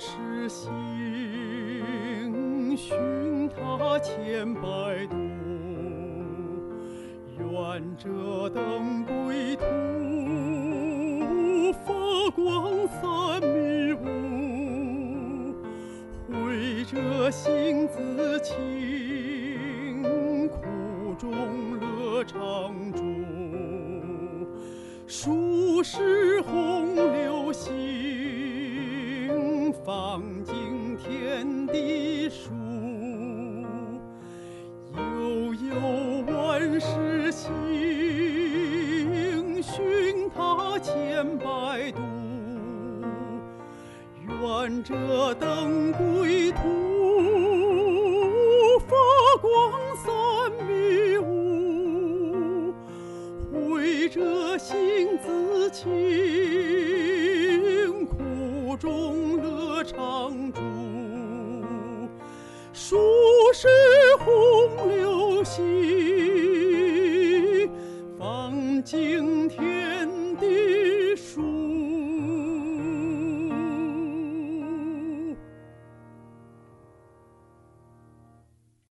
[0.00, 0.72] 是心
[2.74, 4.60] 寻他千百
[5.10, 5.14] 度，
[7.38, 8.08] 愿这
[8.48, 9.62] 灯归途
[11.84, 15.54] 发光三迷雾。
[16.32, 18.48] 回这心自，清
[20.48, 21.30] 苦中
[21.78, 23.04] 乐常驻，
[25.06, 28.49] 数十红流星。
[29.90, 32.52] 放尽天地数。
[34.94, 35.74] 悠悠
[36.32, 37.50] 万事行，
[39.60, 41.98] 寻他千百度。
[44.28, 44.94] 愿这
[45.40, 46.60] 灯归途，
[48.86, 48.94] 发
[49.42, 49.50] 光
[50.04, 50.06] 三
[50.68, 52.72] 米五。
[53.52, 55.90] 绘者心自清，
[58.06, 60.60] 苦中乐常驻，
[62.72, 62.98] 数
[63.54, 63.68] 是
[64.18, 65.62] 红柳细，
[68.18, 69.69] 放晴天。